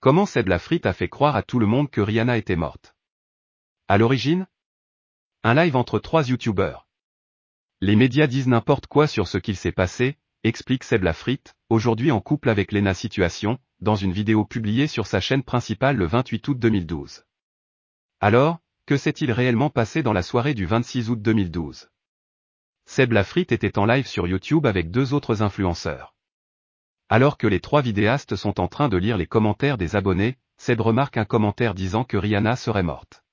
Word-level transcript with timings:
Comment 0.00 0.26
Seb 0.26 0.46
Lafrite 0.46 0.86
a 0.86 0.92
fait 0.92 1.08
croire 1.08 1.34
à 1.34 1.42
tout 1.42 1.58
le 1.58 1.66
monde 1.66 1.90
que 1.90 2.00
Rihanna 2.00 2.36
était 2.36 2.54
morte? 2.54 2.94
À 3.88 3.98
l'origine? 3.98 4.46
Un 5.42 5.54
live 5.54 5.74
entre 5.74 5.98
trois 5.98 6.28
youtubeurs. 6.28 6.86
Les 7.80 7.96
médias 7.96 8.28
disent 8.28 8.46
n'importe 8.46 8.86
quoi 8.86 9.08
sur 9.08 9.26
ce 9.26 9.38
qu'il 9.38 9.56
s'est 9.56 9.72
passé, 9.72 10.16
explique 10.44 10.84
Seb 10.84 11.02
Lafrite, 11.02 11.56
aujourd'hui 11.68 12.12
en 12.12 12.20
couple 12.20 12.48
avec 12.48 12.70
Lena 12.70 12.94
Situation, 12.94 13.58
dans 13.80 13.96
une 13.96 14.12
vidéo 14.12 14.44
publiée 14.44 14.86
sur 14.86 15.08
sa 15.08 15.18
chaîne 15.18 15.42
principale 15.42 15.96
le 15.96 16.06
28 16.06 16.46
août 16.46 16.58
2012. 16.60 17.24
Alors, 18.20 18.60
que 18.86 18.96
s'est-il 18.96 19.32
réellement 19.32 19.68
passé 19.68 20.04
dans 20.04 20.12
la 20.12 20.22
soirée 20.22 20.54
du 20.54 20.64
26 20.64 21.10
août 21.10 21.20
2012 21.20 21.90
Seb 22.86 23.10
Lafrite 23.10 23.50
était 23.50 23.78
en 23.80 23.84
live 23.84 24.06
sur 24.06 24.28
YouTube 24.28 24.64
avec 24.64 24.92
deux 24.92 25.12
autres 25.12 25.42
influenceurs. 25.42 26.14
Alors 27.08 27.38
que 27.38 27.46
les 27.46 27.60
trois 27.60 27.80
vidéastes 27.80 28.36
sont 28.36 28.60
en 28.60 28.68
train 28.68 28.88
de 28.88 28.96
lire 28.96 29.16
les 29.16 29.26
commentaires 29.26 29.78
des 29.78 29.96
abonnés, 29.96 30.36
Seb 30.58 30.80
remarque 30.80 31.16
un 31.16 31.24
commentaire 31.24 31.74
disant 31.74 32.04
que 32.04 32.16
Rihanna 32.16 32.56
serait 32.56 32.82
morte. 32.82 33.24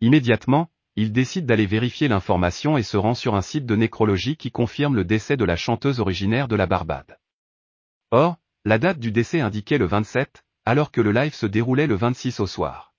Immédiatement, 0.00 0.70
il 0.94 1.12
décide 1.12 1.46
d'aller 1.46 1.64
vérifier 1.66 2.08
l'information 2.08 2.76
et 2.76 2.82
se 2.82 2.98
rend 2.98 3.14
sur 3.14 3.34
un 3.34 3.40
site 3.40 3.64
de 3.64 3.76
nécrologie 3.76 4.36
qui 4.36 4.50
confirme 4.50 4.94
le 4.94 5.04
décès 5.04 5.38
de 5.38 5.44
la 5.44 5.56
chanteuse 5.56 6.00
originaire 6.00 6.48
de 6.48 6.56
la 6.56 6.66
Barbade. 6.66 7.18
Or, 8.10 8.36
la 8.64 8.78
date 8.78 8.98
du 8.98 9.10
décès 9.10 9.40
indiquait 9.40 9.78
le 9.78 9.86
27, 9.86 10.44
alors 10.66 10.90
que 10.90 11.00
le 11.00 11.12
live 11.12 11.34
se 11.34 11.46
déroulait 11.46 11.86
le 11.86 11.94
26 11.94 12.40
au 12.40 12.46
soir. 12.46 12.94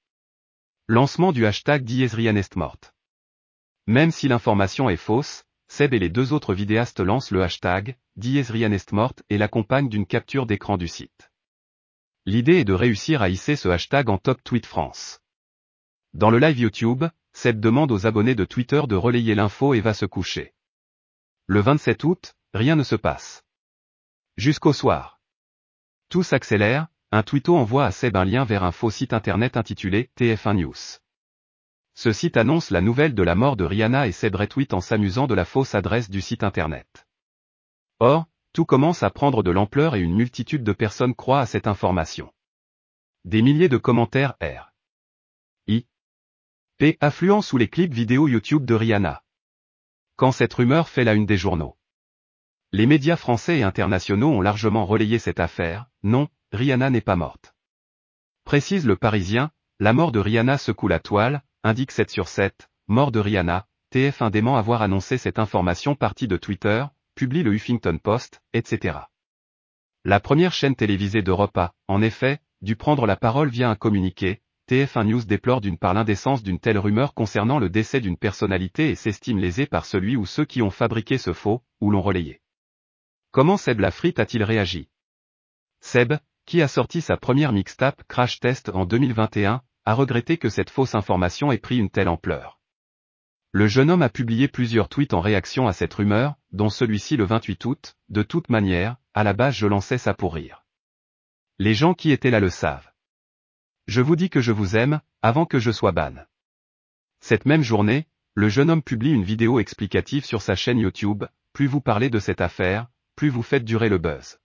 Lancement 0.87 1.31
du 1.31 1.45
hashtag 1.45 1.83
Dies 1.83 2.09
morte. 2.55 2.95
Même 3.85 4.11
si 4.11 4.27
l'information 4.27 4.89
est 4.89 4.97
fausse, 4.97 5.45
Seb 5.75 5.95
et 5.95 5.97
les 5.97 6.09
deux 6.09 6.33
autres 6.33 6.53
vidéastes 6.53 6.99
lancent 6.99 7.31
le 7.31 7.41
hashtag 7.41 7.97
Dies 8.15 8.45
morte 8.91 9.23
et 9.31 9.39
l'accompagnent 9.39 9.89
d'une 9.89 10.05
capture 10.05 10.45
d'écran 10.45 10.77
du 10.77 10.87
site. 10.87 11.31
L'idée 12.27 12.59
est 12.59 12.63
de 12.63 12.73
réussir 12.73 13.23
à 13.23 13.29
hisser 13.29 13.55
ce 13.55 13.69
hashtag 13.69 14.07
en 14.11 14.19
top 14.19 14.43
tweet 14.43 14.67
France. 14.67 15.19
Dans 16.13 16.29
le 16.29 16.37
live 16.37 16.59
YouTube, 16.59 17.05
Seb 17.31 17.59
demande 17.59 17.91
aux 17.91 18.05
abonnés 18.05 18.35
de 18.35 18.45
Twitter 18.45 18.83
de 18.87 18.93
relayer 18.93 19.33
l'info 19.33 19.73
et 19.73 19.81
va 19.81 19.95
se 19.95 20.05
coucher. 20.05 20.53
Le 21.47 21.59
27 21.59 22.03
août, 22.03 22.35
rien 22.53 22.75
ne 22.75 22.83
se 22.83 22.95
passe. 22.95 23.43
Jusqu'au 24.37 24.73
soir. 24.73 25.21
Tout 26.07 26.21
s'accélère, 26.21 26.85
un 27.09 27.23
tweeto 27.23 27.57
envoie 27.57 27.85
à 27.85 27.91
Seb 27.91 28.15
un 28.15 28.25
lien 28.25 28.45
vers 28.45 28.63
un 28.63 28.71
faux 28.71 28.91
site 28.91 29.11
internet 29.11 29.57
intitulé 29.57 30.11
TF1 30.19 30.53
News. 30.53 31.02
Ce 31.95 32.11
site 32.11 32.37
annonce 32.37 32.71
la 32.71 32.81
nouvelle 32.81 33.13
de 33.13 33.23
la 33.23 33.35
mort 33.35 33.55
de 33.55 33.63
Rihanna 33.63 34.07
et 34.07 34.11
Seb 34.11 34.35
retweet 34.35 34.73
en 34.73 34.81
s'amusant 34.81 35.27
de 35.27 35.35
la 35.35 35.45
fausse 35.45 35.75
adresse 35.75 36.09
du 36.09 36.21
site 36.21 36.43
internet. 36.43 37.07
Or, 37.99 38.25
tout 38.51 38.65
commence 38.65 39.03
à 39.03 39.09
prendre 39.09 39.43
de 39.43 39.51
l'ampleur 39.51 39.95
et 39.95 39.99
une 39.99 40.15
multitude 40.15 40.63
de 40.63 40.73
personnes 40.73 41.15
croient 41.15 41.41
à 41.41 41.45
cette 41.45 41.67
information. 41.67 42.31
Des 43.25 43.41
milliers 43.41 43.69
de 43.69 43.77
commentaires 43.77 44.35
R. 44.41 44.73
I. 45.67 45.85
P. 46.77 46.97
affluent 46.99 47.41
sous 47.41 47.57
les 47.57 47.69
clips 47.69 47.93
vidéo 47.93 48.27
YouTube 48.27 48.65
de 48.65 48.73
Rihanna. 48.73 49.23
Quand 50.15 50.31
cette 50.31 50.53
rumeur 50.53 50.89
fait 50.89 51.03
la 51.03 51.13
une 51.13 51.25
des 51.25 51.37
journaux. 51.37 51.77
Les 52.71 52.87
médias 52.87 53.15
français 53.15 53.59
et 53.59 53.63
internationaux 53.63 54.31
ont 54.31 54.41
largement 54.41 54.85
relayé 54.85 55.19
cette 55.19 55.39
affaire, 55.39 55.85
non, 56.01 56.27
Rihanna 56.51 56.89
n'est 56.89 57.01
pas 57.01 57.15
morte. 57.15 57.55
Précise 58.45 58.85
le 58.85 58.95
Parisien, 58.95 59.51
la 59.79 59.93
mort 59.93 60.11
de 60.11 60.19
Rihanna 60.19 60.57
secoue 60.57 60.87
la 60.87 60.99
toile, 60.99 61.43
indique 61.63 61.91
7 61.91 62.09
sur 62.09 62.27
7, 62.27 62.69
mort 62.87 63.11
de 63.11 63.19
Rihanna, 63.19 63.67
TF1 63.93 64.31
dément 64.31 64.57
avoir 64.57 64.81
annoncé 64.81 65.17
cette 65.17 65.39
information 65.39 65.95
partie 65.95 66.27
de 66.27 66.35
Twitter, 66.35 66.85
publie 67.15 67.43
le 67.43 67.53
Huffington 67.53 67.97
Post, 67.97 68.41
etc. 68.53 68.97
La 70.03 70.19
première 70.19 70.51
chaîne 70.51 70.75
télévisée 70.75 71.21
d'Europe 71.21 71.57
a, 71.57 71.73
en 71.87 72.01
effet, 72.01 72.39
dû 72.61 72.75
prendre 72.75 73.05
la 73.05 73.15
parole 73.15 73.49
via 73.49 73.69
un 73.69 73.75
communiqué, 73.75 74.41
TF1 74.69 75.05
News 75.05 75.23
déplore 75.23 75.61
d'une 75.61 75.77
part 75.77 75.93
l'indécence 75.93 76.43
d'une 76.43 76.59
telle 76.59 76.77
rumeur 76.77 77.13
concernant 77.13 77.59
le 77.59 77.69
décès 77.69 77.99
d'une 77.99 78.17
personnalité 78.17 78.89
et 78.89 78.95
s'estime 78.95 79.39
lésé 79.39 79.65
par 79.65 79.85
celui 79.85 80.15
ou 80.15 80.25
ceux 80.25 80.45
qui 80.45 80.61
ont 80.61 80.69
fabriqué 80.69 81.17
ce 81.17 81.33
faux, 81.33 81.63
ou 81.79 81.91
l'ont 81.91 82.01
relayé. 82.01 82.41
Comment 83.31 83.57
Seb 83.57 83.79
Lafrite 83.79 84.19
a-t-il 84.19 84.43
réagi? 84.43 84.89
Seb, 85.81 86.13
qui 86.45 86.61
a 86.61 86.67
sorti 86.67 87.01
sa 87.01 87.17
première 87.17 87.51
mixtape 87.51 88.03
Crash 88.07 88.39
Test 88.39 88.69
en 88.69 88.85
2021, 88.85 89.61
a 89.85 89.93
regretté 89.93 90.37
que 90.37 90.49
cette 90.49 90.69
fausse 90.69 90.95
information 90.95 91.51
ait 91.51 91.57
pris 91.57 91.77
une 91.77 91.89
telle 91.89 92.09
ampleur. 92.09 92.59
Le 93.51 93.67
jeune 93.67 93.91
homme 93.91 94.01
a 94.01 94.09
publié 94.09 94.47
plusieurs 94.47 94.89
tweets 94.89 95.13
en 95.13 95.21
réaction 95.21 95.67
à 95.67 95.73
cette 95.73 95.93
rumeur, 95.93 96.35
dont 96.51 96.69
celui-ci 96.69 97.17
le 97.17 97.25
28 97.25 97.65
août, 97.65 97.97
de 98.09 98.23
toute 98.23 98.49
manière, 98.49 98.97
à 99.13 99.23
la 99.23 99.33
base 99.33 99.55
je 99.55 99.67
lançais 99.67 99.97
ça 99.99 100.13
pour 100.13 100.33
rire. 100.33 100.65
Les 101.59 101.75
gens 101.75 101.93
qui 101.93 102.11
étaient 102.11 102.31
là 102.31 102.39
le 102.39 102.49
savent. 102.49 102.91
Je 103.87 104.01
vous 104.01 104.15
dis 104.15 104.29
que 104.29 104.41
je 104.41 104.51
vous 104.51 104.75
aime, 104.75 105.01
avant 105.21 105.45
que 105.45 105.59
je 105.59 105.71
sois 105.71 105.91
ban. 105.91 106.15
Cette 107.19 107.45
même 107.45 107.61
journée, 107.61 108.07
le 108.33 108.49
jeune 108.49 108.71
homme 108.71 108.81
publie 108.81 109.11
une 109.11 109.23
vidéo 109.23 109.59
explicative 109.59 110.25
sur 110.25 110.41
sa 110.41 110.55
chaîne 110.55 110.79
YouTube, 110.79 111.25
plus 111.53 111.67
vous 111.67 111.81
parlez 111.81 112.09
de 112.09 112.19
cette 112.19 112.41
affaire, 112.41 112.87
plus 113.15 113.29
vous 113.29 113.43
faites 113.43 113.63
durer 113.63 113.89
le 113.89 113.99
buzz. 113.99 114.39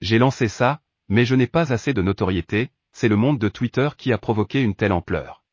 J'ai 0.00 0.18
lancé 0.18 0.48
ça, 0.48 0.82
mais 1.08 1.24
je 1.24 1.36
n'ai 1.36 1.46
pas 1.46 1.72
assez 1.72 1.94
de 1.94 2.02
notoriété, 2.02 2.72
c'est 3.00 3.06
le 3.06 3.14
monde 3.14 3.38
de 3.38 3.48
Twitter 3.48 3.90
qui 3.96 4.12
a 4.12 4.18
provoqué 4.18 4.60
une 4.60 4.74
telle 4.74 4.90
ampleur. 4.90 5.44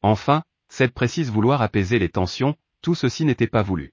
Enfin, 0.00 0.44
Seb 0.70 0.92
précise 0.92 1.30
vouloir 1.30 1.60
apaiser 1.60 1.98
les 1.98 2.08
tensions, 2.08 2.56
tout 2.80 2.94
ceci 2.94 3.26
n'était 3.26 3.46
pas 3.46 3.60
voulu. 3.60 3.92